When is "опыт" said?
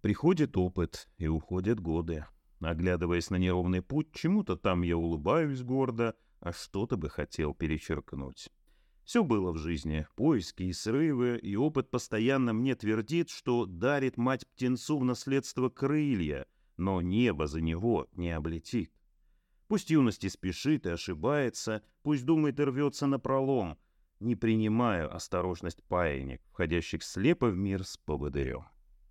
0.56-1.08, 11.56-11.90